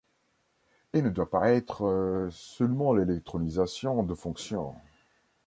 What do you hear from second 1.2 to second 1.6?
pas